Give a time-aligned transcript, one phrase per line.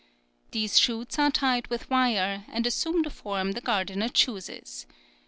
[0.49, 4.87] These shoots are tied with wire, and assume the form the gardener chooses.